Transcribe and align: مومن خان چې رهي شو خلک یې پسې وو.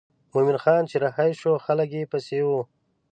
مومن 0.33 0.57
خان 0.63 0.83
چې 0.89 0.95
رهي 1.03 1.31
شو 1.39 1.51
خلک 1.65 1.89
یې 1.97 2.09
پسې 2.11 2.39
وو. 2.47 2.61